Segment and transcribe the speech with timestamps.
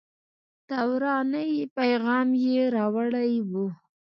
[0.69, 3.51] د ورانۍ پیغام یې راوړی و.